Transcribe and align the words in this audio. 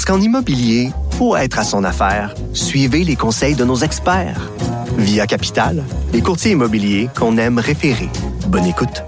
Parce 0.00 0.16
qu'en 0.16 0.24
immobilier, 0.24 0.92
pour 1.18 1.36
être 1.36 1.58
à 1.58 1.62
son 1.62 1.84
affaire, 1.84 2.34
suivez 2.54 3.04
les 3.04 3.16
conseils 3.16 3.54
de 3.54 3.66
nos 3.66 3.76
experts. 3.76 4.50
Via 4.96 5.26
Capital, 5.26 5.84
les 6.14 6.22
courtiers 6.22 6.52
immobiliers 6.52 7.10
qu'on 7.14 7.36
aime 7.36 7.58
référer. 7.58 8.08
Bonne 8.46 8.64
écoute. 8.64 9.04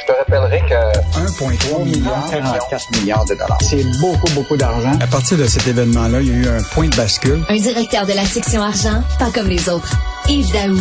Je 0.00 0.06
te 0.06 0.12
rappellerai 0.16 0.60
que 0.60 1.18
1,3 1.18 1.84
milliard, 1.84 2.30
44 2.30 3.00
milliards 3.00 3.24
de 3.24 3.34
dollars. 3.34 3.58
c'est 3.60 3.82
beaucoup, 4.00 4.32
beaucoup 4.36 4.56
d'argent. 4.56 4.92
À 5.00 5.08
partir 5.08 5.36
de 5.36 5.46
cet 5.46 5.66
événement-là, 5.66 6.20
il 6.20 6.28
y 6.28 6.30
a 6.30 6.36
eu 6.36 6.46
un 6.46 6.62
point 6.62 6.86
de 6.86 6.94
bascule. 6.94 7.42
Un 7.48 7.56
directeur 7.56 8.06
de 8.06 8.12
la 8.12 8.24
section 8.24 8.62
argent, 8.62 9.02
pas 9.18 9.32
comme 9.34 9.48
les 9.48 9.68
autres. 9.68 9.92
Yves 10.28 10.52
Daou. 10.52 10.78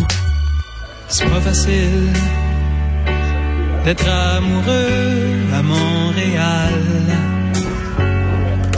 C'est 1.08 1.26
pas 1.26 1.42
facile 1.42 2.14
d'être 3.84 4.08
amoureux 4.08 5.40
à 5.52 5.64
Montréal. 5.64 7.33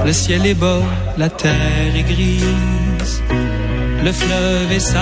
Le 0.05 0.13
ciel 0.13 0.45
est 0.45 0.53
bas, 0.53 0.83
la 1.17 1.29
terre 1.29 1.95
est 1.95 2.03
grise, 2.03 3.23
le 4.03 4.11
fleuve 4.11 4.71
est 4.71 4.79
sale. 4.79 5.01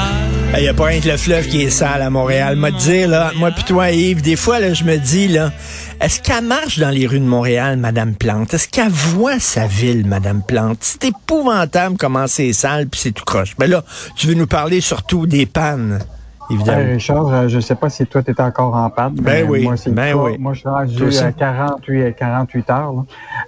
Il 0.55 0.61
n'y 0.61 0.69
a 0.69 0.73
pas 0.73 0.85
rien 0.85 1.01
que 1.01 1.09
le 1.09 1.17
fleuve 1.17 1.45
qui 1.47 1.63
est 1.63 1.69
sale 1.69 2.01
à 2.01 2.09
Montréal. 2.09 2.55
Moi, 2.55 2.71
dire, 2.71 3.09
là, 3.09 3.33
moi 3.35 3.51
puis 3.51 3.65
toi, 3.65 3.91
Yves, 3.91 4.21
des 4.21 4.37
fois, 4.37 4.61
là, 4.61 4.73
je 4.73 4.85
me 4.85 4.95
dis, 4.95 5.27
là, 5.27 5.51
est-ce 5.99 6.21
qu'elle 6.21 6.45
marche 6.45 6.79
dans 6.79 6.89
les 6.89 7.05
rues 7.05 7.19
de 7.19 7.25
Montréal, 7.25 7.75
Madame 7.75 8.15
Plante? 8.15 8.53
Est-ce 8.53 8.69
qu'elle 8.69 8.87
voit 8.87 9.39
sa 9.39 9.67
ville, 9.67 10.07
Madame 10.07 10.41
Plante? 10.41 10.77
C'est 10.79 11.03
épouvantable 11.03 11.97
comment 11.97 12.27
c'est 12.27 12.53
sale 12.53 12.87
puis 12.87 13.01
c'est 13.03 13.11
tout 13.11 13.25
croche. 13.25 13.55
Mais 13.59 13.67
là, 13.67 13.83
tu 14.15 14.27
veux 14.27 14.35
nous 14.35 14.47
parler 14.47 14.79
surtout 14.79 15.27
des 15.27 15.45
pannes, 15.45 15.99
évidemment. 16.49 16.79
Hey, 16.79 16.93
Richard, 16.93 17.27
euh, 17.27 17.47
je 17.47 17.59
sais 17.59 17.75
pas 17.75 17.89
si 17.89 18.05
toi, 18.05 18.23
tu 18.23 18.31
es 18.31 18.41
encore 18.41 18.75
en 18.75 18.89
panne. 18.89 19.15
Ben 19.15 19.23
mais 19.23 19.43
oui, 19.43 19.63
Moi, 19.63 19.75
ben 19.87 20.15
oui. 20.15 20.37
Moi, 20.37 20.53
je 20.53 20.59
suis 20.59 20.69
rendu 20.69 21.17
à 21.17 21.31
48, 21.31 22.15
48 22.15 22.69
heures. 22.69 22.93
là. 22.93 23.03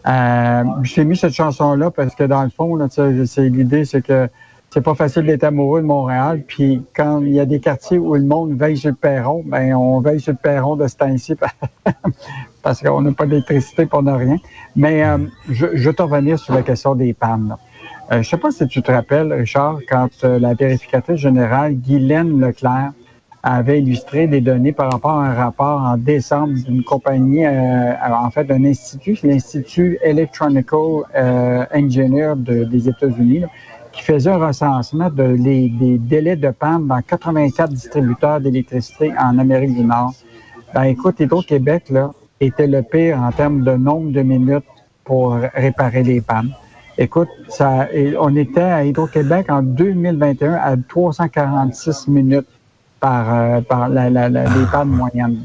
Euh, 0.07 0.63
je 0.83 0.95
t'ai 0.95 1.05
mis 1.05 1.17
cette 1.17 1.33
chanson-là 1.33 1.91
parce 1.91 2.15
que 2.15 2.23
dans 2.23 2.43
le 2.43 2.49
fond, 2.49 2.77
l'idée, 3.37 3.85
c'est 3.85 4.01
que 4.01 4.29
c'est 4.71 4.81
pas 4.81 4.95
facile 4.95 5.25
d'être 5.25 5.45
amoureux 5.45 5.81
de 5.81 5.85
Montréal. 5.85 6.43
Puis 6.47 6.83
quand 6.93 7.21
il 7.21 7.31
y 7.31 7.39
a 7.39 7.45
des 7.45 7.59
quartiers 7.59 7.97
où 7.97 8.13
le 8.15 8.23
monde 8.23 8.57
veille 8.59 8.77
sur 8.77 8.89
le 8.89 8.95
perron, 8.95 9.41
ben 9.45 9.73
on 9.73 10.01
veille 10.01 10.19
sur 10.19 10.33
le 10.33 10.37
perron 10.37 10.75
de 10.75 10.87
ce 10.87 10.97
temps-ci 10.97 11.35
parce 12.61 12.81
qu'on 12.81 13.01
n'a 13.01 13.11
pas 13.13 13.25
d'électricité, 13.25 13.85
pour 13.85 13.99
on 13.99 14.01
n'a 14.03 14.17
rien. 14.17 14.37
Mais 14.75 15.05
euh, 15.05 15.19
je, 15.49 15.67
je 15.73 15.89
vais 15.89 15.95
te 15.95 16.01
revenir 16.01 16.37
sur 16.37 16.53
la 16.53 16.61
question 16.61 16.93
des 16.95 17.13
pannes. 17.13 17.47
là. 17.49 17.59
Euh, 18.11 18.21
je 18.21 18.29
sais 18.29 18.37
pas 18.37 18.51
si 18.51 18.67
tu 18.67 18.81
te 18.81 18.91
rappelles, 18.91 19.33
Richard, 19.33 19.79
quand 19.89 20.09
euh, 20.23 20.37
la 20.39 20.53
vérificatrice 20.53 21.17
générale 21.19 21.73
Guylaine 21.73 22.39
Leclerc 22.39 22.91
avait 23.41 23.79
illustré 23.79 24.27
des 24.27 24.41
données 24.41 24.73
par 24.73 24.91
rapport 24.91 25.19
à 25.19 25.27
un 25.27 25.33
rapport 25.33 25.81
en 25.81 25.97
décembre 25.97 26.53
d'une 26.65 26.83
compagnie, 26.83 27.45
euh, 27.45 27.93
en 28.11 28.29
fait 28.31 28.43
d'un 28.43 28.63
institut, 28.63 29.17
l'Institut 29.23 29.97
Electronical 30.03 31.03
Engineer 31.73 32.33
de- 32.37 32.63
des 32.63 32.89
États-Unis, 32.89 33.43
qui 33.91 34.01
faisait 34.03 34.31
un 34.31 34.45
recensement 34.47 35.09
des 35.09 35.97
délais 35.99 36.35
de 36.35 36.49
panne 36.49 36.87
dans 36.87 37.01
84 37.01 37.69
distributeurs 37.71 38.39
d'électricité 38.41 39.13
en 39.17 39.37
Amérique 39.39 39.73
du 39.75 39.83
Nord. 39.83 40.13
Ben 40.73 40.83
écoute, 40.83 41.19
Hydro-Québec 41.19 41.89
là, 41.91 42.11
était 42.41 42.67
le 42.67 42.81
pire 42.81 43.19
en 43.21 43.31
termes 43.31 43.63
de 43.63 43.75
nombre 43.75 44.11
de 44.11 44.21
minutes 44.21 44.65
pour 45.03 45.33
réparer 45.53 46.03
les 46.03 46.19
pannes. 46.19 46.49
Écoute, 46.97 47.27
ça, 47.49 47.87
on 48.19 48.35
était 48.35 48.61
à 48.61 48.85
Hydro-Québec 48.85 49.47
en 49.49 49.61
2021 49.61 50.53
à 50.53 50.75
346 50.77 52.07
minutes 52.07 52.47
par, 52.99 53.33
euh, 53.33 53.61
par 53.61 53.89
la, 53.89 54.09
la, 54.09 54.29
la, 54.29 54.43
les 54.45 54.65
pannes 54.71 54.89
moyennes. 54.89 55.41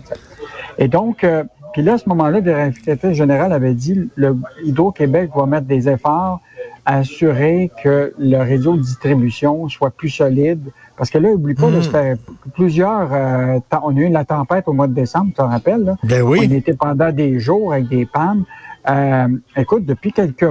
Et 0.78 0.86
donc, 0.86 1.24
euh, 1.24 1.42
puis 1.72 1.82
là, 1.82 1.94
à 1.94 1.98
ce 1.98 2.08
moment-là, 2.08 2.38
le 2.38 2.44
vérificateur 2.52 3.12
général 3.14 3.52
avait 3.52 3.74
dit 3.74 4.10
le 4.14 4.36
Hydro-Québec 4.64 5.30
va 5.34 5.46
mettre 5.46 5.66
des 5.66 5.88
efforts 5.88 6.40
à 6.86 6.98
assurer 6.98 7.70
que 7.82 8.12
le 8.18 8.38
réseau 8.38 8.76
de 8.76 8.82
distribution 8.82 9.68
soit 9.68 9.90
plus 9.90 10.08
solide. 10.08 10.62
Parce 10.96 11.10
que 11.10 11.18
là, 11.18 11.30
oublie 11.30 11.54
pas, 11.54 11.70
là, 11.70 11.82
ça 11.82 11.90
fait 11.90 12.18
plusieurs... 12.54 13.12
euh, 13.12 13.58
on 13.82 13.96
a 13.96 14.00
eu 14.00 14.08
la 14.08 14.24
tempête 14.24 14.68
au 14.68 14.72
mois 14.72 14.86
de 14.86 14.94
décembre, 14.94 15.28
tu 15.28 15.34
te 15.34 15.42
rappelles? 15.42 15.84
Là? 15.84 15.96
Ben 16.04 16.22
On 16.22 16.28
oui. 16.30 16.52
était 16.54 16.74
pendant 16.74 17.10
des 17.10 17.40
jours 17.40 17.72
avec 17.72 17.88
des 17.88 18.06
pannes. 18.06 18.44
Euh, 18.88 19.28
écoute, 19.56 19.84
depuis 19.84 20.12
quelques 20.12 20.42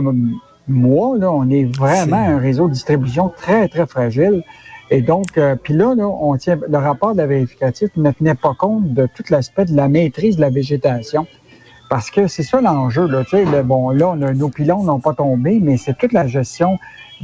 mois, 0.69 1.17
là, 1.17 1.31
on 1.31 1.49
est 1.49 1.65
vraiment 1.65 2.17
un 2.17 2.37
réseau 2.37 2.67
de 2.67 2.73
distribution 2.73 3.29
très, 3.35 3.67
très 3.67 3.85
fragile. 3.87 4.43
Et 4.91 5.01
donc, 5.01 5.37
euh, 5.37 5.55
puis 5.61 5.73
là, 5.73 5.93
là, 5.95 6.07
on 6.07 6.35
tient, 6.37 6.57
le 6.67 6.77
rapport 6.77 7.13
de 7.13 7.17
la 7.17 7.27
vérificatrice 7.27 7.89
ne 7.95 8.11
tenait 8.11 8.35
pas 8.35 8.55
compte 8.57 8.93
de 8.93 9.07
tout 9.13 9.23
l'aspect 9.29 9.65
de 9.65 9.75
la 9.75 9.87
maîtrise 9.87 10.37
de 10.37 10.41
la 10.41 10.49
végétation. 10.49 11.27
Parce 11.89 12.09
que 12.11 12.27
c'est 12.27 12.43
ça 12.43 12.61
l'enjeu, 12.61 13.07
là. 13.07 13.23
Tu 13.23 13.31
sais, 13.31 13.45
le- 13.45 13.63
bon, 13.63 13.89
là, 13.89 14.09
on 14.15 14.21
a- 14.21 14.33
nos 14.33 14.49
pylônes 14.49 14.85
n'ont 14.85 14.99
pas 14.99 15.13
tombé, 15.13 15.59
mais 15.61 15.77
c'est 15.77 15.97
toute 15.97 16.13
la 16.13 16.27
gestion 16.27 16.77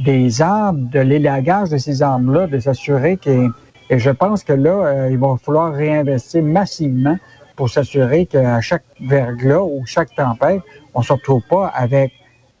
des 0.04 0.42
arbres, 0.42 0.88
de 0.90 1.00
l'élagage 1.00 1.70
de 1.70 1.78
ces 1.78 2.02
arbres-là, 2.02 2.46
de 2.48 2.58
s'assurer 2.58 3.16
que, 3.16 3.48
et 3.90 3.98
je 3.98 4.10
pense 4.10 4.42
que 4.44 4.52
là, 4.52 4.70
euh, 4.70 5.08
il 5.10 5.18
va 5.18 5.36
falloir 5.42 5.72
réinvestir 5.72 6.42
massivement 6.42 7.16
pour 7.54 7.70
s'assurer 7.70 8.26
qu'à 8.26 8.60
chaque 8.60 8.84
verglas 9.00 9.62
ou 9.62 9.82
chaque 9.86 10.14
tempête, 10.14 10.60
on 10.94 11.02
se 11.02 11.12
retrouve 11.12 11.42
pas 11.48 11.68
avec, 11.68 12.12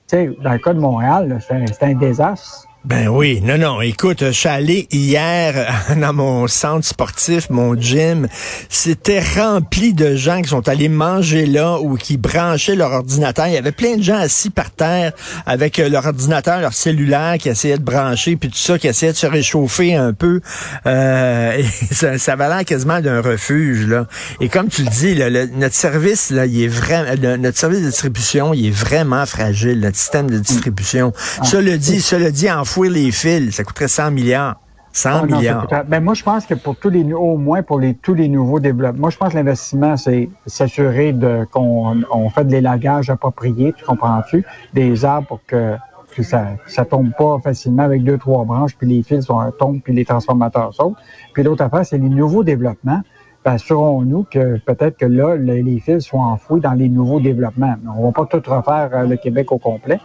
sais, 0.06 0.30
dans 0.42 0.52
le 0.52 0.58
cas 0.58 0.74
de 0.74 0.80
Montréal, 0.80 1.38
c'est 1.46 1.54
un, 1.54 1.66
c'est 1.66 1.82
un 1.84 1.94
désastre. 1.94 2.65
Ben 2.86 3.08
oui, 3.08 3.40
non, 3.42 3.58
non. 3.58 3.80
Écoute, 3.80 4.18
je 4.26 4.30
suis 4.30 4.48
allé 4.48 4.86
hier 4.92 5.74
dans 6.00 6.12
mon 6.12 6.46
centre 6.46 6.86
sportif, 6.86 7.50
mon 7.50 7.74
gym. 7.74 8.28
C'était 8.68 9.20
rempli 9.36 9.92
de 9.92 10.14
gens 10.14 10.40
qui 10.40 10.48
sont 10.50 10.68
allés 10.68 10.88
manger 10.88 11.46
là 11.46 11.80
ou 11.80 11.96
qui 11.96 12.16
branchaient 12.16 12.76
leur 12.76 12.92
ordinateur. 12.92 13.48
Il 13.48 13.54
y 13.54 13.56
avait 13.56 13.72
plein 13.72 13.96
de 13.96 14.04
gens 14.04 14.18
assis 14.18 14.50
par 14.50 14.70
terre 14.70 15.10
avec 15.46 15.80
euh, 15.80 15.88
leur 15.88 16.06
ordinateur, 16.06 16.60
leur 16.60 16.74
cellulaire, 16.74 17.38
qui 17.40 17.48
essayaient 17.48 17.78
de 17.78 17.82
brancher, 17.82 18.36
puis 18.36 18.50
tout 18.50 18.56
ça, 18.56 18.78
qui 18.78 18.86
essayaient 18.86 19.10
de 19.12 19.16
se 19.16 19.26
réchauffer 19.26 19.96
un 19.96 20.12
peu. 20.12 20.40
Euh, 20.86 21.56
et 21.58 21.64
ça, 21.92 22.16
ça 22.18 22.34
avait 22.34 22.48
l'air 22.48 22.64
quasiment 22.64 23.00
d'un 23.00 23.20
refuge, 23.20 23.88
là. 23.88 24.06
Et 24.40 24.48
comme 24.48 24.68
tu 24.68 24.84
le 24.84 24.90
dis, 24.90 25.16
là, 25.16 25.28
le- 25.28 25.46
notre 25.56 25.74
service, 25.74 26.30
là, 26.30 26.46
il 26.46 26.62
est 26.62 26.68
vraiment, 26.68 27.10
le- 27.20 27.36
notre 27.36 27.58
service 27.58 27.80
de 27.80 27.86
distribution, 27.88 28.54
il 28.54 28.68
est 28.68 28.70
vraiment 28.70 29.26
fragile, 29.26 29.80
notre 29.80 29.96
système 29.96 30.30
de 30.30 30.38
distribution. 30.38 31.12
Cela 31.42 31.76
dit, 31.78 32.00
cela 32.00 32.30
dit, 32.30 32.48
les 32.84 33.10
fils, 33.10 33.56
ça 33.56 33.64
coûterait 33.64 33.88
100 33.88 34.10
milliards. 34.10 34.56
100 34.92 35.10
Ah 35.10 35.26
non, 35.26 35.36
milliards. 35.36 35.66
Ben 35.86 36.02
moi, 36.02 36.14
je 36.14 36.22
pense 36.22 36.46
que 36.46 36.54
pour 36.54 36.76
tous 36.76 36.88
les, 36.88 37.12
au 37.12 37.36
moins 37.36 37.62
pour 37.62 37.78
les, 37.78 37.94
tous 37.94 38.14
les 38.14 38.28
nouveaux 38.28 38.60
développements, 38.60 39.00
moi, 39.00 39.10
je 39.10 39.18
pense 39.18 39.32
que 39.32 39.36
l'investissement, 39.36 39.96
c'est 39.96 40.30
s'assurer 40.46 41.12
de, 41.12 41.46
qu'on 41.52 42.02
on 42.10 42.30
fait 42.30 42.44
de 42.44 42.52
l'élagage 42.52 43.10
approprié, 43.10 43.74
tu 43.76 43.84
comprends-tu, 43.84 44.44
des 44.72 45.04
arbres 45.04 45.28
pour 45.28 45.40
que, 45.46 45.76
que 46.14 46.22
ça, 46.22 46.46
ça 46.66 46.86
tombe 46.86 47.12
pas 47.18 47.38
facilement 47.44 47.82
avec 47.82 48.04
deux, 48.04 48.16
trois 48.16 48.44
branches, 48.44 48.74
puis 48.74 48.88
les 48.88 49.02
fils 49.02 49.26
sont, 49.26 49.52
tombent, 49.58 49.82
puis 49.82 49.92
les 49.92 50.06
transformateurs 50.06 50.72
sautent. 50.72 50.96
Puis 51.34 51.42
l'autre 51.42 51.62
affaire, 51.62 51.84
c'est 51.84 51.98
les 51.98 52.08
nouveaux 52.08 52.42
développements. 52.42 53.02
Assurons-nous 53.48 54.24
que 54.30 54.58
peut-être 54.58 54.96
que 54.96 55.06
là, 55.06 55.36
le- 55.36 55.54
les 55.60 55.78
fils 55.80 56.04
sont 56.06 56.18
enfouis 56.18 56.60
dans 56.60 56.72
les 56.72 56.88
nouveaux 56.88 57.20
développements. 57.20 57.74
On 57.96 58.04
va 58.06 58.12
pas 58.12 58.26
tout 58.26 58.42
refaire 58.50 58.90
euh, 58.92 59.06
le 59.06 59.16
Québec 59.16 59.52
au 59.52 59.58
complet. 59.58 59.98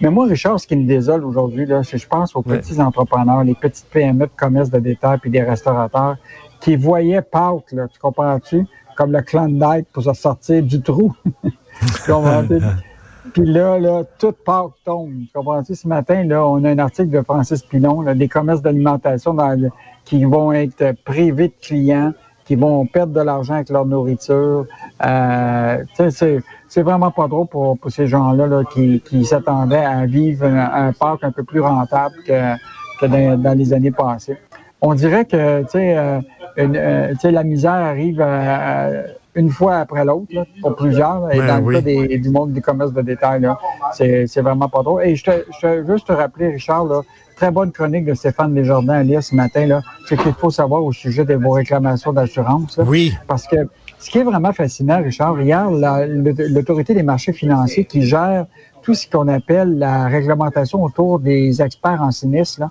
Mais 0.00 0.10
moi, 0.10 0.26
Richard, 0.26 0.58
ce 0.60 0.66
qui 0.66 0.76
me 0.76 0.86
désole 0.86 1.24
aujourd'hui, 1.24 1.64
là, 1.66 1.82
c'est 1.84 1.98
je 1.98 2.08
pense 2.08 2.34
aux 2.36 2.42
petits 2.58 2.80
entrepreneurs, 2.80 3.44
les 3.44 3.54
petites 3.54 3.86
PME 3.90 4.26
de 4.26 4.30
commerce 4.36 4.70
de 4.70 4.78
détail 4.80 5.18
puis 5.18 5.30
des 5.30 5.42
restaurateurs 5.42 6.16
qui 6.60 6.76
voyaient 6.76 7.22
Pâques, 7.22 7.72
là, 7.72 7.86
tu 7.88 7.98
comprends-tu, 8.00 8.66
comme 8.96 9.12
le 9.12 9.22
Klondike 9.22 9.86
pour 9.92 10.02
se 10.02 10.12
sortir 10.12 10.62
du 10.62 10.82
trou. 10.82 11.14
Tu 11.80 12.10
comprends-tu? 12.10 12.58
Puis 13.34 13.44
là, 13.44 13.78
là, 13.78 14.02
toute 14.18 14.36
Pâques 14.44 14.72
tombe. 14.84 15.10
Tu 15.12 15.28
comprends-tu? 15.34 15.74
Ce 15.74 15.86
matin, 15.86 16.24
là, 16.24 16.44
on 16.46 16.64
a 16.64 16.70
un 16.70 16.78
article 16.78 17.10
de 17.10 17.20
Francis 17.22 17.62
Pilon, 17.62 18.00
là, 18.00 18.14
des 18.14 18.26
commerces 18.26 18.62
d'alimentation 18.62 19.34
dans 19.34 19.50
le- 19.50 19.70
qui 20.04 20.24
vont 20.24 20.50
être 20.52 20.92
privés 21.04 21.48
de 21.48 21.54
clients, 21.60 22.12
qui 22.48 22.56
vont 22.56 22.86
perdre 22.86 23.12
de 23.12 23.20
l'argent 23.20 23.56
avec 23.56 23.68
leur 23.68 23.84
nourriture. 23.84 24.64
Euh, 25.04 25.84
c'est, 26.10 26.38
c'est 26.66 26.82
vraiment 26.82 27.10
pas 27.10 27.28
drôle 27.28 27.46
pour, 27.46 27.78
pour 27.78 27.90
ces 27.90 28.06
gens-là 28.06 28.46
là, 28.46 28.62
qui, 28.72 29.02
qui 29.04 29.26
s'attendaient 29.26 29.84
à 29.84 30.06
vivre 30.06 30.46
un, 30.46 30.86
un 30.88 30.92
parc 30.94 31.24
un 31.24 31.30
peu 31.30 31.44
plus 31.44 31.60
rentable 31.60 32.14
que, 32.26 32.54
que 33.00 33.06
dans, 33.36 33.56
les 33.58 33.74
années 33.74 33.90
passées. 33.90 34.38
On 34.80 34.94
dirait 34.94 35.26
que 35.26 35.36
euh, 35.36 36.20
une- 36.56 36.76
euh, 36.76 37.12
la 37.24 37.44
misère 37.44 37.72
arrive 37.92 38.18
euh, 38.18 39.02
une 39.38 39.50
fois 39.50 39.76
après 39.76 40.04
l'autre 40.04 40.26
là, 40.34 40.44
pour 40.60 40.74
plusieurs. 40.76 41.20
là, 41.20 41.34
et 41.34 41.38
Ben 41.38 41.46
dans 41.46 41.66
le 41.68 41.72
cas 41.74 41.80
des, 41.80 42.18
du 42.18 42.30
monde 42.30 42.52
du 42.52 42.60
commerce 42.60 42.92
de 42.92 43.02
détail, 43.02 43.40
là, 43.40 43.58
c'est 43.92 44.40
vraiment 44.40 44.68
pas 44.68 44.82
drôle. 44.82 45.02
Et 45.04 45.16
je 45.16 45.24
te, 45.24 45.30
je 45.54 45.60
te- 45.66 45.86
juste 45.90 46.06
te 46.08 46.12
rappeler, 46.12 46.48
Richard, 46.48 46.84
là, 46.86 47.02
très 47.36 47.50
bonne 47.50 47.70
chronique 47.70 48.04
de 48.04 48.14
Stéphane 48.14 48.52
Desjardins 48.52 48.94
à 48.94 49.02
lire 49.02 49.22
ce 49.22 49.34
matin, 49.34 49.66
là, 49.66 49.80
ce 50.08 50.14
qu'il 50.16 50.32
faut 50.32 50.50
savoir 50.50 50.82
au 50.84 50.92
sujet 50.92 51.24
de 51.24 51.34
vos 51.34 51.52
réclamations 51.52 52.12
d'assurance. 52.12 52.76
là. 52.78 52.84
Oui. 52.86 53.14
Parce 53.28 53.46
que 53.46 53.56
ce 54.00 54.10
qui 54.10 54.18
est 54.18 54.24
vraiment 54.24 54.52
fascinant, 54.52 55.00
Richard, 55.02 55.40
hier, 55.40 55.70
la- 55.70 56.06
l'autorité 56.06 56.94
des 56.94 57.02
marchés 57.04 57.32
financiers 57.32 57.84
qui 57.84 58.02
gère 58.02 58.46
tout 58.82 58.94
ce 58.94 59.08
qu'on 59.08 59.28
appelle 59.28 59.78
la 59.78 60.06
réglementation 60.06 60.82
autour 60.82 61.20
des 61.20 61.62
experts 61.62 62.00
en 62.02 62.10
sinistre, 62.10 62.60
là, 62.60 62.70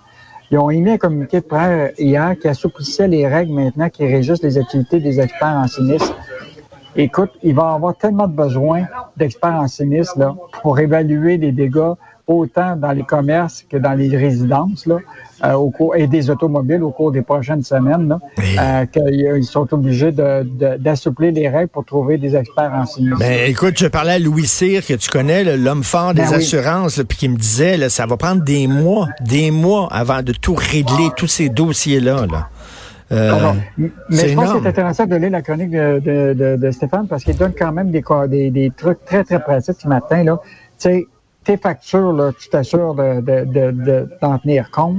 ils 0.50 0.58
ont 0.58 0.70
émis 0.70 0.92
un 0.92 0.98
communiqué 0.98 1.42
de 1.42 1.46
presse 1.46 1.94
hier 2.00 2.34
qui 2.40 2.48
assouplissait 2.48 3.10
les 3.10 3.28
règles 3.28 3.52
maintenant 3.54 3.90
qui 3.90 4.06
régissent 4.08 4.42
les 4.42 4.58
activités 4.58 5.02
des 5.02 5.20
experts 5.20 5.58
en 5.64 5.68
sinistre. 5.68 6.16
Écoute, 6.98 7.32
il 7.44 7.54
va 7.54 7.74
avoir 7.74 7.96
tellement 7.96 8.28
de 8.28 8.36
besoin 8.36 8.86
d'experts 9.16 9.54
en 9.54 9.68
sinistre 9.68 10.18
là, 10.18 10.36
pour 10.64 10.80
évaluer 10.80 11.38
les 11.38 11.52
dégâts 11.52 11.94
autant 12.26 12.76
dans 12.76 12.92
les 12.92 13.04
commerces 13.04 13.64
que 13.70 13.78
dans 13.78 13.94
les 13.94 14.16
résidences 14.16 14.86
là, 14.86 14.98
euh, 15.46 15.54
au 15.54 15.70
cours, 15.70 15.96
et 15.96 16.08
des 16.08 16.30
automobiles 16.30 16.84
au 16.84 16.90
cours 16.90 17.12
des 17.12 17.22
prochaines 17.22 17.64
semaines, 17.64 18.10
là, 18.10 18.20
euh, 18.60 18.86
qu'ils 18.86 19.46
sont 19.46 19.72
obligés 19.74 20.12
d'assouplir 20.12 21.32
les 21.32 21.48
règles 21.48 21.70
pour 21.70 21.86
trouver 21.86 22.18
des 22.18 22.36
experts 22.36 22.72
en 22.74 22.86
sinistre. 22.86 23.20
Ben, 23.20 23.50
écoute, 23.50 23.78
je 23.78 23.88
parlais 23.88 24.14
à 24.14 24.20
Louis 24.20 24.48
Cyr, 24.48 24.86
que 24.86 24.96
tu 24.96 25.10
connais, 25.10 25.56
l'homme 25.56 25.84
fort 25.84 26.14
des 26.14 26.24
Ben 26.24 26.34
assurances, 26.34 27.02
puis 27.08 27.18
qui 27.18 27.30
me 27.30 27.38
disait, 27.38 27.78
là, 27.78 27.90
ça 27.90 28.06
va 28.06 28.18
prendre 28.18 28.44
des 28.44 28.68
mois, 28.68 29.08
des 29.22 29.52
mois 29.52 29.88
avant 29.92 30.22
de 30.22 30.34
tout 30.34 30.56
régler, 30.56 31.10
tous 31.16 31.28
ces 31.28 31.50
dossiers-là. 31.50 32.26
Là. 32.26 32.50
Euh, 33.12 33.54
Mais 33.78 33.90
je 34.10 34.36
pense 34.36 34.52
que 34.52 34.60
c'est 34.62 34.68
intéressant 34.68 35.06
de 35.06 35.16
lire 35.16 35.30
la 35.30 35.42
chronique 35.42 35.72
de, 35.72 36.00
de, 36.00 36.34
de, 36.34 36.56
de 36.58 36.72
Stéphane 36.72 37.08
parce 37.08 37.24
qu'il 37.24 37.38
donne 37.38 37.54
quand 37.58 37.72
même 37.72 37.90
des, 37.90 38.04
des, 38.28 38.52
des 38.52 38.72
trucs 38.76 39.04
très, 39.06 39.24
très 39.24 39.40
pratiques 39.40 39.78
ce 39.80 39.88
matin. 39.88 40.24
Là. 40.24 40.40
Tu 40.44 40.90
sais, 40.90 41.08
tes 41.44 41.58
factures, 41.58 42.12
là, 42.12 42.32
tu 42.38 42.50
t'assures 42.50 42.94
de, 42.94 43.22
de, 43.22 44.10
d'en 44.22 44.38
tenir 44.38 44.70
compte. 44.72 44.98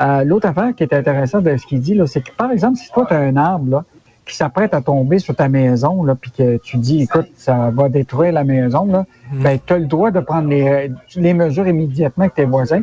Euh, 0.00 0.24
l'autre 0.24 0.48
affaire 0.48 0.74
qui 0.74 0.82
est 0.82 0.94
intéressante 0.94 1.44
de 1.44 1.54
ce 1.58 1.66
qu'il 1.66 1.80
dit, 1.80 1.94
là, 1.94 2.06
c'est 2.06 2.22
que, 2.22 2.32
par 2.34 2.50
exemple, 2.50 2.78
si 2.78 2.90
toi, 2.90 3.04
tu 3.06 3.12
as 3.12 3.18
un 3.18 3.36
arbre 3.36 3.70
là, 3.70 3.84
qui 4.24 4.34
s'apprête 4.34 4.72
à 4.72 4.80
tomber 4.80 5.18
sur 5.18 5.36
ta 5.36 5.50
maison, 5.50 6.02
là, 6.02 6.14
puis 6.14 6.30
que 6.30 6.56
tu 6.56 6.78
dis, 6.78 7.02
écoute, 7.02 7.28
ça 7.36 7.70
va 7.74 7.90
détruire 7.90 8.32
la 8.32 8.44
maison, 8.44 8.86
là, 8.86 9.04
ben, 9.32 9.58
tu 9.64 9.72
as 9.74 9.78
le 9.78 9.84
droit 9.84 10.10
de 10.10 10.20
prendre 10.20 10.48
les, 10.48 10.90
les 11.16 11.34
mesures 11.34 11.68
immédiatement 11.68 12.24
avec 12.24 12.34
tes 12.34 12.46
voisins, 12.46 12.80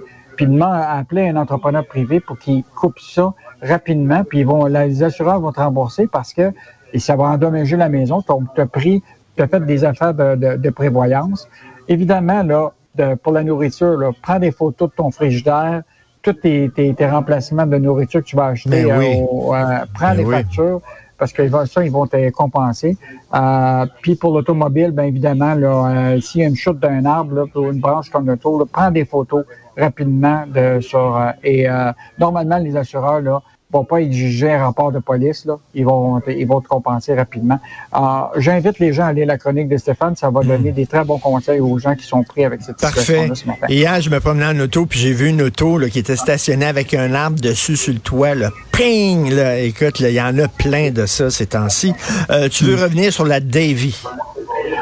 à 0.62 0.98
appeler 0.98 1.30
un 1.30 1.36
entrepreneur 1.36 1.86
privé 1.86 2.20
pour 2.20 2.38
qu'il 2.38 2.64
coupe 2.64 3.00
ça 3.00 3.34
rapidement, 3.62 4.24
puis 4.24 4.40
ils 4.40 4.46
vont, 4.46 4.66
les 4.66 5.04
assureurs 5.04 5.40
vont 5.40 5.52
te 5.52 5.60
rembourser 5.60 6.08
parce 6.08 6.34
que 6.34 6.52
et 6.94 7.00
ça 7.00 7.16
va 7.16 7.26
endommager 7.26 7.76
la 7.76 7.90
maison. 7.90 8.24
Tu 8.56 8.62
as 8.62 8.66
pris, 8.66 9.04
tu 9.36 9.44
as 9.44 9.48
fait 9.48 9.66
des 9.66 9.84
affaires 9.84 10.14
de, 10.14 10.36
de, 10.36 10.56
de 10.56 10.70
prévoyance. 10.70 11.48
Évidemment, 11.88 12.44
là, 12.44 12.72
de- 12.96 13.16
pour 13.16 13.34
la 13.34 13.44
nourriture, 13.44 13.98
là, 13.98 14.12
prends 14.22 14.40
des 14.40 14.52
photos 14.52 14.90
de 14.90 14.96
ton 14.96 15.12
frigidaire, 15.12 15.82
tous 16.22 16.34
tes, 16.34 16.70
tes, 16.74 16.94
tes 16.94 17.08
remplacements 17.08 17.66
de 17.68 17.78
nourriture 17.78 18.22
que 18.22 18.26
tu 18.26 18.36
vas 18.36 18.48
acheter, 18.48 18.86
Ben 18.86 18.98
oui. 18.98 19.20
euh, 19.20 19.26
au- 19.26 19.54
euh, 19.54 19.86
prends 19.94 20.10
Ben 20.12 20.18
les 20.18 20.26
oui. 20.26 20.36
factures 20.36 20.82
parce 21.18 21.34
que 21.34 21.48
ça, 21.66 21.84
ils 21.84 21.92
vont 21.92 22.08
te 22.08 22.30
compenser. 22.32 22.98
Euh, 23.34 23.86
puis 24.02 24.16
pour 24.16 24.34
l'automobile, 24.34 24.92
bien 24.92 25.06
évidemment, 25.06 25.54
là, 25.56 26.14
euh, 26.14 26.22
s'il 26.22 26.42
y 26.42 26.44
a 26.44 26.48
une 26.48 26.56
chute 26.56 26.80
d'un 26.80 27.06
arbre, 27.06 27.34
là, 27.36 27.46
pour 27.52 27.70
une 27.70 27.80
branche 27.80 28.10
comme 28.10 28.28
le 28.28 28.38
tour, 28.38 28.60
là, 28.60 28.66
prends 28.72 28.92
des 28.92 29.06
photos 29.06 29.44
rapidement 29.78 30.46
de 30.48 30.80
sur 30.82 31.16
euh, 31.16 31.32
et 31.44 31.70
euh, 31.70 31.92
normalement 32.18 32.58
les 32.58 32.76
assureurs 32.76 33.22
là 33.22 33.42
vont 33.72 33.84
pas 33.84 33.98
exiger 34.02 34.50
un 34.54 34.64
rapport 34.64 34.94
de 34.94 35.00
police 35.00 35.44
là, 35.46 35.58
ils 35.76 35.84
vont 35.84 36.22
te- 36.22 36.30
ils 36.32 36.48
vont 36.48 36.62
te 36.62 36.68
compenser 36.70 37.14
rapidement. 37.16 37.60
Euh, 37.94 38.00
J'invite 38.38 38.80
les 38.80 38.94
gens 38.94 39.06
à 39.08 39.12
lire 39.14 39.28
la 39.28 39.38
chronique 39.38 39.68
de 39.68 39.76
Stéphane, 39.76 40.16
ça 40.16 40.30
va 40.30 40.42
donner 40.42 40.72
des 40.72 40.86
très 40.86 41.04
bons 41.04 41.18
conseils 41.18 41.60
aux 41.60 41.78
gens 41.78 41.94
qui 41.96 42.06
sont 42.06 42.24
pris 42.24 42.46
avec 42.46 42.62
cette 42.62 42.78
Parfait. 42.78 43.00
situation-là 43.02 43.36
ce 43.36 43.46
matin. 43.46 43.68
Hier, 43.68 44.00
je 44.02 44.10
me 44.10 44.20
promenais 44.22 44.46
en 44.46 44.60
auto, 44.62 44.86
puis 44.86 45.00
j'ai 45.00 45.12
vu 45.12 45.28
une 45.28 45.42
auto 45.42 45.78
là, 45.78 45.90
qui 45.90 46.00
était 46.00 46.16
stationnée 46.16 46.66
avec 46.66 46.94
un 46.94 47.14
arbre 47.14 47.40
dessus 47.42 47.76
sur 47.76 47.92
le 47.94 48.00
toit. 48.00 48.36
Là. 48.36 48.52
Ping! 48.72 49.32
Là. 49.34 49.60
Écoute, 49.60 50.00
là, 50.00 50.10
il 50.10 50.16
y 50.16 50.22
en 50.22 50.38
a 50.40 50.48
plein 50.48 50.92
de 50.92 51.06
ça 51.06 51.30
ces 51.30 51.48
temps-ci. 51.48 51.94
Euh, 52.30 52.48
tu 52.48 52.64
veux 52.64 52.82
revenir 52.82 53.12
sur 53.12 53.26
la 53.26 53.42
Davy? 53.42 54.02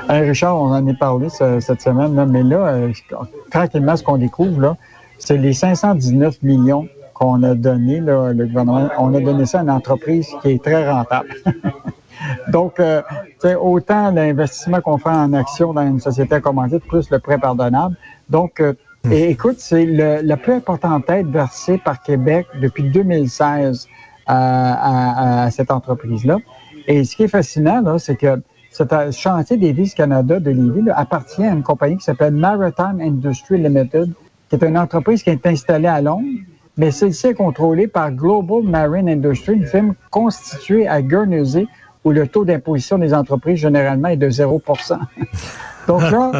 Hey, 0.07 0.29
Richard, 0.29 0.55
on 0.61 0.67
en 0.71 0.85
est 0.87 0.99
parlé 0.99 1.29
ce- 1.29 1.59
cette 1.59 1.81
semaine, 1.81 2.15
là, 2.15 2.27
mais 2.27 2.43
là, 2.43 2.57
euh, 2.67 2.91
tranquillement, 3.49 3.97
ce 3.97 4.03
qu'on 4.03 4.17
découvre, 4.17 4.61
là, 4.61 4.77
c'est 5.17 5.37
les 5.37 5.53
519 5.53 6.35
millions 6.43 6.87
qu'on 7.15 7.41
a 7.43 7.55
donné, 7.55 7.99
là, 8.01 8.33
le 8.33 8.45
gouvernement, 8.45 8.89
on 8.99 9.13
a 9.15 9.19
donné 9.21 9.45
ça 9.47 9.59
à 9.59 9.63
une 9.63 9.71
entreprise 9.71 10.27
qui 10.41 10.49
est 10.51 10.63
très 10.63 10.89
rentable. 10.91 11.29
Donc, 12.51 12.79
euh, 12.79 13.01
autant 13.59 14.11
l'investissement 14.11 14.81
qu'on 14.81 14.97
fait 14.97 15.09
en 15.09 15.33
action 15.33 15.73
dans 15.73 15.81
une 15.85 15.99
société 15.99 16.39
commandite, 16.41 16.83
plus 16.87 17.09
le 17.09 17.19
prêt 17.19 17.37
pardonnable. 17.37 17.95
Donc, 18.29 18.59
euh, 18.59 18.73
et 19.11 19.29
écoute, 19.29 19.57
c'est 19.59 19.85
le- 19.85 20.21
la 20.23 20.37
plus 20.37 20.53
importante 20.53 21.09
aide 21.09 21.27
versée 21.27 21.77
par 21.77 22.01
Québec 22.01 22.47
depuis 22.61 22.83
2016 22.89 23.87
à, 24.25 24.33
à- 24.33 25.43
à 25.45 25.51
cette 25.51 25.71
entreprise-là. 25.71 26.37
Et 26.87 27.03
ce 27.03 27.15
qui 27.15 27.23
est 27.23 27.27
fascinant, 27.27 27.81
là, 27.81 27.99
c'est 27.99 28.15
que 28.15 28.41
ce 28.71 28.83
chantier 29.11 29.57
des 29.57 29.73
Canada 29.95 30.39
de 30.39 30.49
Lévis 30.51 30.81
là, 30.81 30.93
appartient 30.97 31.43
à 31.43 31.51
une 31.51 31.63
compagnie 31.63 31.97
qui 31.97 32.03
s'appelle 32.03 32.33
Maritime 32.33 32.99
Industry 32.99 33.57
Limited, 33.57 34.11
qui 34.49 34.55
est 34.55 34.63
une 34.63 34.77
entreprise 34.77 35.23
qui 35.23 35.29
est 35.29 35.45
installée 35.45 35.87
à 35.87 36.01
Londres, 36.01 36.25
mais 36.77 36.91
celle-ci 36.91 37.27
est 37.27 37.33
contrôlée 37.33 37.87
par 37.87 38.11
Global 38.11 38.63
Marine 38.63 39.09
Industry, 39.09 39.53
une 39.53 39.65
firme 39.65 39.93
constituée 40.11 40.87
à 40.87 41.01
Guernsey, 41.01 41.67
où 42.03 42.11
le 42.11 42.27
taux 42.27 42.45
d'imposition 42.45 42.97
des 42.97 43.13
entreprises 43.13 43.57
généralement 43.59 44.09
est 44.09 44.17
de 44.17 44.29
0% 44.29 44.97
Donc 45.87 46.01
là, 46.01 46.31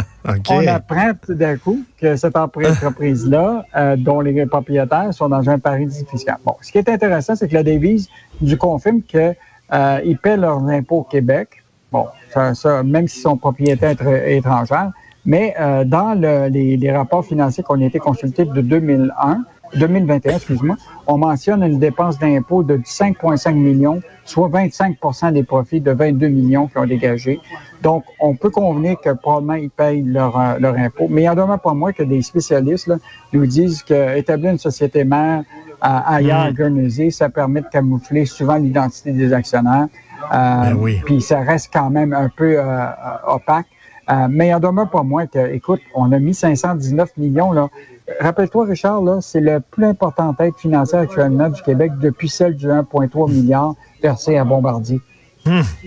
on 0.50 0.66
apprend 0.68 1.12
tout 1.24 1.36
d'un 1.36 1.56
coup 1.58 1.84
que 2.02 2.16
cette 2.16 2.36
entreprise-là, 2.36 3.64
euh, 3.76 3.96
dont 3.96 4.20
les 4.22 4.44
propriétaires 4.48 5.14
sont 5.14 5.30
dans 5.30 5.48
un 5.50 5.60
paradis 5.60 6.04
fiscal. 6.10 6.38
Bon, 6.44 6.56
ce 6.62 6.72
qui 6.72 6.80
est 6.80 6.90
intéressant, 6.90 7.36
c'est 7.36 7.48
que 7.48 7.54
la 7.54 7.62
devise 7.64 8.08
nous 8.42 8.58
confirme 8.58 9.02
qu'ils 9.04 10.18
paient 10.24 10.38
leurs 10.38 10.64
impôts 10.68 10.98
au 10.98 11.04
Québec. 11.04 11.64
Bon, 11.92 12.08
ça, 12.34 12.56
ça, 12.56 12.82
même 12.82 13.08
s'ils 13.08 13.22
sont 13.22 13.38
propriétaires 13.38 13.94
étr- 13.94 14.28
étrangères. 14.28 14.92
Mais 15.28 15.54
euh, 15.60 15.84
dans 15.86 16.20
le- 16.20 16.48
les, 16.50 16.76
les 16.78 16.92
rapports 16.92 17.24
financiers 17.26 17.64
qu'on 17.64 17.80
a 17.82 17.86
été 17.86 18.00
consultés 18.00 18.46
de 18.46 18.62
2001, 18.62 19.44
2021, 19.76 20.36
excuse-moi, 20.36 20.76
on 21.08 21.18
mentionne 21.18 21.64
une 21.64 21.80
dépense 21.80 22.18
d'impôt 22.20 22.64
de 22.64 22.78
5,5 22.78 23.54
millions, 23.54 24.02
soit 24.24 24.50
25% 24.50 25.34
des 25.34 25.44
profits 25.44 25.82
de 25.82 25.92
22 25.92 26.28
millions 26.28 26.68
qu'ils 26.68 26.80
ont 26.80 26.86
dégagés. 26.86 27.40
Donc, 27.82 28.04
on 28.20 28.36
peut 28.36 28.50
convenir 28.50 29.00
que 29.00 29.12
probablement 29.12 29.54
ils 29.54 29.70
payent 29.70 30.04
leur, 30.04 30.40
euh, 30.40 30.58
leur 30.60 30.76
impôt. 30.76 31.08
Mais 31.10 31.24
il 31.24 31.30
en 31.30 31.36
demeure 31.36 31.60
pas 31.60 31.74
moins 31.74 31.94
que 31.94 32.04
des 32.04 32.22
spécialistes 32.22 32.88
là, 32.88 32.98
nous 33.34 33.46
disent 33.46 33.84
qu'établir 33.84 34.52
une 34.52 34.58
société 34.58 35.04
mère 35.04 35.44
à, 35.82 36.16
ailleurs 36.16 36.42
à 36.42 36.52
Guernsey, 36.52 37.12
ça 37.12 37.30
permet 37.30 37.62
de 37.62 37.68
camoufler 37.68 38.26
souvent 38.26 38.56
l'identité 38.56 39.12
des 39.12 39.34
actionnaires. 39.34 39.88
Euh, 40.34 40.64
Ben 40.64 40.74
oui. 40.80 41.02
Puis 41.06 41.22
ça 41.22 41.40
reste 41.42 41.70
quand 41.72 41.90
même 41.90 42.14
un 42.14 42.30
peu 42.30 42.56
euh, 42.58 42.88
opaque. 43.28 43.68
Euh, 44.10 44.28
mais 44.30 44.50
il 44.50 44.54
en 44.54 44.60
demeure 44.60 44.90
pas 44.90 45.04
moins 45.04 45.26
que, 45.26 45.54
écoute, 45.54 45.82
on 45.96 46.12
a 46.12 46.20
mis 46.20 46.34
519 46.34 47.18
millions. 47.18 47.52
là. 47.52 47.70
Rappelle-toi, 48.20 48.66
Richard, 48.66 49.02
là, 49.02 49.20
c'est 49.22 49.40
le 49.40 49.60
plus 49.60 49.86
important 49.86 50.36
aide 50.40 50.54
financière 50.58 51.02
actuellement 51.02 51.50
du 51.50 51.62
Québec 51.62 51.94
depuis 52.00 52.30
celle 52.30 52.56
du 52.56 52.68
1,3 52.68 53.32
milliard 53.32 53.74
versé 54.02 54.38
à 54.38 54.44
Bombardier. 54.44 55.02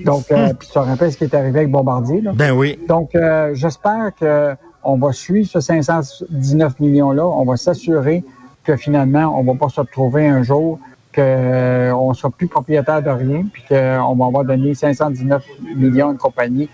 Donc, 0.04 0.30
euh, 0.30 0.52
puis 0.54 0.68
tu 0.68 0.74
te 0.74 0.78
rappelles 0.78 1.12
ce 1.12 1.18
qui 1.18 1.24
est 1.24 1.34
arrivé 1.34 1.60
avec 1.60 1.70
Bombardier. 1.70 2.20
Là? 2.20 2.32
Ben 2.34 2.52
oui. 2.52 2.78
Donc, 2.88 3.14
euh, 3.14 3.50
j'espère 3.54 4.12
que 4.18 4.54
on 4.84 4.96
va 4.96 5.12
suivre 5.12 5.48
ce 5.48 5.60
519 5.60 6.80
millions-là. 6.80 7.26
On 7.26 7.44
va 7.44 7.56
s'assurer 7.56 8.24
que 8.64 8.76
finalement, 8.76 9.38
on 9.38 9.42
va 9.42 9.58
pas 9.58 9.68
se 9.68 9.80
retrouver 9.80 10.28
un 10.28 10.42
jour 10.42 10.78
qu'on 11.14 12.08
ne 12.08 12.14
sera 12.14 12.30
plus 12.30 12.46
propriétaire 12.46 13.02
de 13.02 13.10
rien, 13.10 13.44
puis 13.52 13.64
qu'on 13.68 14.14
va 14.14 14.26
avoir 14.26 14.44
donné 14.44 14.74
519 14.74 15.42
millions 15.76 16.08
à 16.08 16.12
une 16.12 16.18
compagnie 16.18 16.68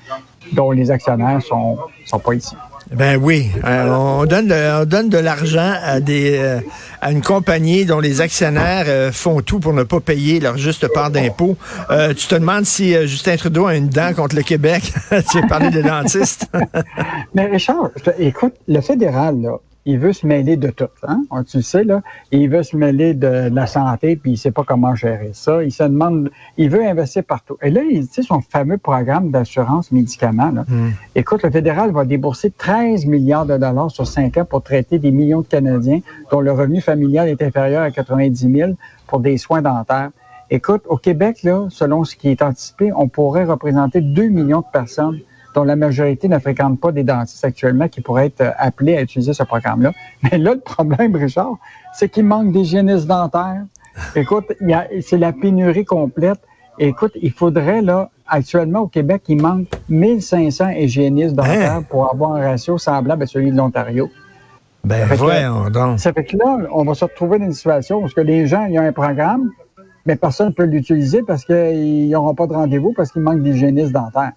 dont 0.53 0.71
les 0.71 0.91
actionnaires 0.91 1.41
sont 1.43 1.79
sont 2.05 2.19
pas 2.19 2.35
ici. 2.35 2.55
Ben 2.93 3.17
oui, 3.17 3.51
Euh, 3.65 3.89
on 3.89 4.27
donne 4.27 4.49
de, 4.49 4.83
on 4.83 4.85
donne 4.85 5.09
de 5.09 5.19
l'argent 5.19 5.73
à 5.83 6.01
des 6.01 6.39
euh, 6.39 6.61
à 7.01 7.11
une 7.11 7.23
compagnie 7.23 7.87
dont 7.87 7.99
les 7.99 8.21
actionnaires 8.21 8.85
euh, 8.89 9.11
font 9.11 9.41
tout 9.41 9.59
pour 9.59 9.73
ne 9.73 9.83
pas 9.83 10.01
payer 10.01 10.39
leur 10.39 10.59
juste 10.59 10.87
part 10.93 11.11
d'impôt. 11.11 11.57
Tu 11.89 12.27
te 12.27 12.35
demandes 12.35 12.65
si 12.67 12.95
Justin 13.07 13.37
Trudeau 13.37 13.67
a 13.67 13.75
une 13.75 13.89
dent 13.89 14.13
contre 14.15 14.37
le 14.37 14.43
Québec. 14.43 14.93
tu 15.31 15.41
veux 15.41 15.47
parler 15.49 15.71
des 15.71 15.83
dentistes? 15.83 16.47
Mais 17.35 17.47
Richard, 17.47 17.91
écoute, 18.19 18.55
le 18.69 18.81
fédéral, 18.81 19.41
là, 19.41 19.59
il 19.87 19.99
veut 19.99 20.13
se 20.13 20.27
mêler 20.27 20.57
de 20.57 20.71
tout. 20.71 20.89
Hein? 21.07 21.25
On- 21.31 21.43
Tu 21.45 21.59
le 21.59 21.63
sais, 21.63 21.85
là. 21.85 22.01
Il 22.33 22.49
veut 22.49 22.63
se 22.63 22.77
mêler 22.77 23.15
de, 23.15 23.51
la 23.53 23.67
santé, 23.67 24.17
puis 24.17 24.33
il 24.33 24.37
sait 24.39 24.51
pas 24.51 24.65
comment 24.65 24.95
gérer 24.95 25.31
ça. 25.35 25.63
Il 25.63 25.73
se 25.73 25.83
demande, 25.85 26.31
il 26.57 26.71
veut 26.71 26.85
investir 26.87 27.23
partout. 27.25 27.57
Et 27.63 27.71
là, 27.71 27.83
il, 27.83 28.07
tu 28.09 28.15
sais, 28.15 28.23
son 28.23 28.41
fameux 28.41 28.79
programme 28.79 29.31
d'assurance 29.31 29.93
médicaments, 29.93 30.51
là. 30.51 30.65
Écoute, 31.15 31.43
le 31.43 31.51
fédéral 31.51 31.91
va 31.93 32.05
débourser 32.05 32.51
13 32.51 33.07
milliards 33.07 33.47
de 33.47 33.57
dollars 33.57 33.91
sur 33.91 34.07
5 34.07 34.39
ans 34.39 34.45
pour 34.45 34.63
traiter 34.63 34.99
des 34.99 35.11
millions 35.11 35.43
de 35.43 35.47
Canadiens 35.47 36.01
dont 36.31 36.41
le 36.41 36.53
revenu 36.53 36.81
familial 36.81 37.29
est 37.29 37.43
inférieur 37.43 37.83
à 37.83 37.91
90 37.91 38.51
000 38.53 38.73
pour 39.07 39.21
des 39.21 39.37
soins 39.37 39.63
dentaires. 39.63 40.11
Écoute, 40.51 40.83
au 40.89 40.97
Québec, 40.97 41.43
là, 41.43 41.67
selon 41.71 42.05
ce 42.05 42.17
qui 42.17 42.29
est 42.29 42.43
anticipé, 42.43 42.93
on 42.97 43.09
pourrait 43.09 43.45
représenter 43.45 44.01
2 44.01 44.29
millions 44.29 44.61
de 44.61 44.67
personnes 44.73 45.19
dont 45.55 45.65
la 45.65 45.77
majorité 45.77 46.29
ne 46.29 46.39
fréquente 46.39 46.81
pas 46.81 46.93
des 46.93 47.05
dentistes 47.05 47.45
actuellement 47.45 47.89
qui 47.89 48.01
pourraient 48.01 48.27
être 48.27 48.53
appelés 48.59 48.97
à 48.97 49.03
utiliser 49.03 49.33
ce 49.33 49.45
programme-là. 49.45 49.93
Mais 50.23 50.39
là, 50.39 50.55
le 50.55 50.61
problème, 50.61 51.15
Richard, 51.17 51.57
c'est 51.95 52.09
qu'il 52.09 52.25
manque 52.25 52.53
d'hygiénistes 52.53 53.07
dentaires. 53.07 53.63
Écoute, 54.17 54.53
c'est 55.01 55.19
la 55.19 55.33
pénurie 55.33 55.85
complète. 55.85 56.41
Écoute, 56.79 57.13
il 57.23 57.31
faudrait, 57.31 57.83
là, 57.83 58.11
actuellement 58.27 58.81
au 58.81 58.89
Québec, 58.89 59.23
il 59.29 59.41
manque 59.41 59.69
1500 59.89 60.71
hygiénistes 60.71 61.35
dentaires 61.35 61.77
hein? 61.77 61.85
pour 61.89 62.13
avoir 62.13 62.33
un 62.35 62.43
ratio 62.43 62.79
semblable 62.79 63.23
à 63.23 63.27
celui 63.27 63.53
de 63.53 63.57
l'Ontario. 63.57 64.11
Ben, 64.83 65.07
voyons 65.15 65.71
donc. 65.71 66.01
Ça 66.01 66.13
fait 66.13 66.25
que 66.25 66.37
là, 66.37 66.59
on 66.73 66.85
va 66.85 66.95
se 66.95 67.05
retrouver 67.05 67.39
dans 67.39 67.47
une 67.47 67.53
situation 67.53 68.03
où 68.03 68.09
que 68.09 68.21
les 68.21 68.47
gens, 68.47 68.67
il 68.67 68.75
y 68.75 68.79
a 68.79 68.83
un 68.83 68.93
programme, 68.93 69.51
mais 70.05 70.17
personne 70.17 70.49
ne 70.49 70.53
peut 70.53 70.65
l'utiliser 70.65 71.23
parce 71.23 71.45
qu'ils 71.45 72.11
n'auront 72.11 72.35
pas 72.35 72.47
de 72.47 72.53
rendez-vous 72.53 72.93
parce 72.93 73.11
qu'il 73.13 73.23
manque 73.23 73.43
d'hygiénistes 73.43 73.93
dentaires. 73.93 74.33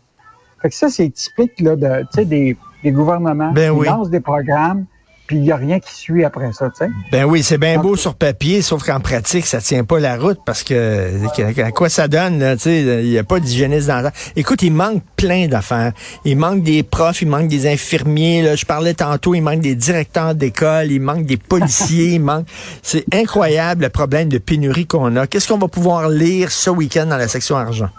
Fait 0.61 0.69
que 0.69 0.75
ça, 0.75 0.89
c'est 0.89 1.09
typique 1.09 1.59
là, 1.59 1.75
de, 1.75 2.23
des, 2.23 2.57
des 2.83 2.91
gouvernements 2.91 3.51
ben 3.51 3.77
qui 3.77 3.85
lancent 3.85 4.09
des 4.09 4.19
programmes, 4.19 4.85
puis 5.27 5.35
il 5.35 5.41
n'y 5.41 5.51
a 5.51 5.57
rien 5.57 5.79
qui 5.79 5.93
suit 5.93 6.23
après 6.23 6.53
ça, 6.53 6.69
tu 6.69 6.85
sais. 6.85 6.91
Ben 7.11 7.25
oui, 7.25 7.43
c'est 7.43 7.57
bien 7.57 7.79
beau 7.79 7.97
sur 7.97 8.15
papier, 8.15 8.61
sauf 8.61 8.83
qu'en 8.83 9.01
pratique, 9.01 9.45
ça 9.45 9.59
tient 9.59 9.83
pas 9.83 9.99
la 9.99 10.17
route 10.17 10.39
parce 10.45 10.63
que 10.63 11.61
à 11.61 11.71
quoi 11.71 11.89
ça 11.89 12.07
donne, 12.07 12.39
tu 12.53 12.59
sais, 12.59 13.03
il 13.03 13.09
n'y 13.09 13.17
a 13.17 13.25
pas 13.25 13.41
d'hygiéniste 13.41 13.87
dans 13.87 14.09
Écoute, 14.37 14.61
il 14.61 14.71
manque 14.71 15.03
plein 15.17 15.47
d'affaires. 15.47 15.91
Il 16.23 16.37
manque 16.37 16.63
des 16.63 16.81
profs, 16.81 17.21
il 17.21 17.27
manque 17.27 17.49
des 17.49 17.69
infirmiers, 17.69 18.41
là, 18.41 18.55
je 18.55 18.65
parlais 18.65 18.93
tantôt, 18.93 19.35
il 19.35 19.41
manque 19.41 19.59
des 19.59 19.75
directeurs 19.75 20.33
d'école, 20.33 20.91
il 20.91 21.01
manque 21.01 21.25
des 21.25 21.37
policiers, 21.37 22.13
il 22.13 22.21
manque... 22.21 22.47
C'est 22.81 23.03
incroyable 23.13 23.83
le 23.83 23.89
problème 23.89 24.29
de 24.29 24.37
pénurie 24.37 24.87
qu'on 24.87 25.15
a. 25.17 25.27
Qu'est-ce 25.27 25.49
qu'on 25.49 25.57
va 25.57 25.67
pouvoir 25.67 26.07
lire 26.07 26.51
ce 26.51 26.69
week-end 26.69 27.05
dans 27.05 27.17
la 27.17 27.27
section 27.27 27.57
argent? 27.57 27.89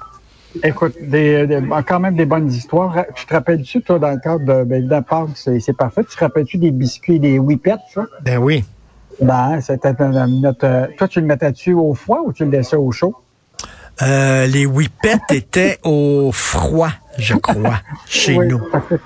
Écoute, 0.63 0.95
des, 1.01 1.61
quand 1.87 2.01
même 2.01 2.17
des 2.17 2.25
bonnes 2.25 2.51
histoires. 2.51 3.05
Tu 3.15 3.27
te 3.27 3.35
rappelles-tu, 3.35 3.83
toi, 3.83 3.99
dans 3.99 4.11
le 4.11 4.19
cadre 4.19 4.45
de, 4.45 4.65
ben, 4.65 5.05
c'est 5.35 5.77
parfait. 5.77 6.05
Tu 6.05 6.17
te 6.17 6.21
rappelles-tu 6.21 6.59
des 6.59 6.71
biscuits, 6.71 7.21
des 7.21 7.39
whippets, 7.39 7.77
ça? 7.93 8.07
Ben 8.23 8.39
oui. 8.39 8.65
Ben, 9.21 9.61
c'était 9.61 9.93
notre. 9.99 10.89
Toi, 10.97 11.09
tu 11.09 11.21
le 11.21 11.27
mettais-tu 11.27 11.75
au 11.75 11.95
froid 11.95 12.23
ou 12.25 12.33
tu 12.33 12.45
le 12.45 12.51
laissais 12.51 12.77
au 12.77 12.91
chaud? 12.93 13.15
Euh, 14.01 14.47
les 14.47 14.65
whippets 14.65 15.19
étaient 15.31 15.79
au 15.83 16.31
froid, 16.33 16.91
je 17.19 17.35
crois, 17.35 17.81
chez 18.07 18.39
nous. 18.39 18.61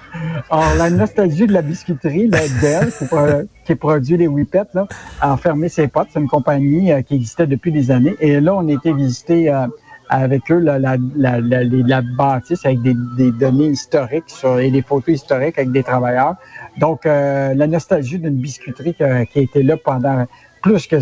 Alors, 0.50 0.74
la 0.76 0.90
nostalgie 0.90 1.46
de 1.46 1.52
la 1.54 1.62
biscuiterie, 1.62 2.28
là, 2.28 2.40
Dell, 2.60 2.92
qui, 3.64 3.74
produit 3.74 4.18
les 4.18 4.26
whippets, 4.26 4.68
là, 4.74 4.86
a 5.22 5.36
fermé 5.38 5.70
ses 5.70 5.88
potes. 5.88 6.08
C'est 6.12 6.20
une 6.20 6.28
compagnie 6.28 6.92
euh, 6.92 7.00
qui 7.00 7.14
existait 7.14 7.46
depuis 7.46 7.72
des 7.72 7.90
années. 7.90 8.16
Et 8.20 8.38
là, 8.40 8.54
on 8.54 8.68
a 8.68 8.72
été 8.72 8.92
visiter 8.92 9.48
euh, 9.48 9.66
avec 10.12 10.50
eux 10.52 10.58
la, 10.58 10.78
la, 10.78 10.96
la, 11.16 11.40
la, 11.40 12.02
bâtisse 12.02 12.66
avec 12.66 12.82
des, 12.82 12.94
des, 13.16 13.32
données 13.32 13.68
historiques 13.68 14.28
sur, 14.28 14.58
et 14.58 14.70
des 14.70 14.82
photos 14.82 15.14
historiques 15.14 15.56
avec 15.58 15.72
des 15.72 15.82
travailleurs. 15.82 16.34
Donc, 16.78 17.06
euh, 17.06 17.54
la 17.54 17.66
nostalgie 17.66 18.18
d'une 18.18 18.36
biscuiterie 18.36 18.92
qui 18.92 19.02
a, 19.02 19.24
qui 19.24 19.38
a, 19.38 19.42
été 19.42 19.62
là 19.62 19.76
pendant 19.82 20.26
plus 20.60 20.86
que 20.86 20.96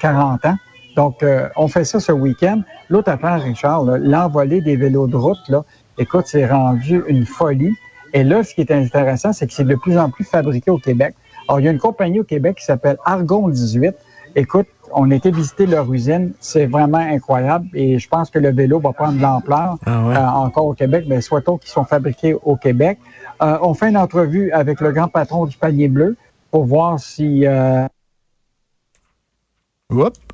40 0.00 0.46
ans. 0.46 0.56
Donc, 0.96 1.22
euh, 1.22 1.48
on 1.56 1.68
fait 1.68 1.84
ça 1.84 2.00
ce 2.00 2.10
week-end. 2.10 2.62
L'autre 2.88 3.10
affaire, 3.10 3.42
Richard, 3.42 3.84
l'envolée 3.84 4.62
des 4.62 4.76
vélos 4.76 5.08
de 5.08 5.16
route, 5.16 5.48
là, 5.48 5.62
écoute, 5.98 6.24
c'est 6.26 6.46
rendu 6.46 7.02
une 7.06 7.26
folie. 7.26 7.74
Et 8.14 8.24
là, 8.24 8.42
ce 8.42 8.54
qui 8.54 8.62
est 8.62 8.72
intéressant, 8.72 9.34
c'est 9.34 9.46
que 9.46 9.52
c'est 9.52 9.64
de 9.64 9.74
plus 9.74 9.98
en 9.98 10.08
plus 10.08 10.24
fabriqué 10.24 10.70
au 10.70 10.78
Québec. 10.78 11.14
Alors, 11.48 11.60
il 11.60 11.66
y 11.66 11.68
a 11.68 11.70
une 11.70 11.78
compagnie 11.78 12.20
au 12.20 12.24
Québec 12.24 12.56
qui 12.56 12.64
s'appelle 12.64 12.96
Argon 13.04 13.48
18. 13.48 13.94
Écoute, 14.36 14.66
on 14.92 15.10
été 15.10 15.30
visiter 15.30 15.66
leur 15.66 15.92
usine. 15.92 16.32
C'est 16.40 16.66
vraiment 16.66 16.98
incroyable 16.98 17.68
et 17.74 17.98
je 17.98 18.08
pense 18.08 18.30
que 18.30 18.38
le 18.38 18.52
vélo 18.52 18.80
va 18.80 18.92
prendre 18.92 19.16
de 19.16 19.22
l'ampleur 19.22 19.76
ah 19.86 19.90
euh, 19.90 20.46
encore 20.46 20.66
au 20.66 20.74
Québec. 20.74 21.04
Mais 21.08 21.20
souhaitons 21.20 21.58
qu'ils 21.58 21.70
sont 21.70 21.84
fabriqués 21.84 22.34
au 22.42 22.56
Québec. 22.56 22.98
Euh, 23.42 23.58
on 23.62 23.74
fait 23.74 23.88
une 23.88 23.96
entrevue 23.96 24.50
avec 24.52 24.80
le 24.80 24.92
grand 24.92 25.08
patron 25.08 25.46
du 25.46 25.56
panier 25.56 25.88
bleu 25.88 26.16
pour 26.50 26.64
voir 26.64 26.98
si... 26.98 27.46
Euh... 27.46 27.86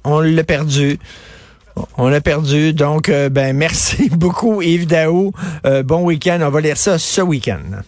on 0.05 0.21
l'a 0.21 0.45
perdu. 0.45 0.99
On 1.99 2.09
l'a 2.09 2.21
perdu. 2.21 2.73
Donc, 2.73 3.11
ben 3.11 3.57
merci 3.57 4.09
beaucoup 4.13 4.63
Yves 4.63 4.87
Daou. 4.87 5.33
bon 5.85 6.05
week-end. 6.05 6.39
On 6.43 6.51
va 6.51 6.61
lire 6.61 6.77
ça 6.77 6.99
ce 6.99 7.21
week-end. 7.21 7.83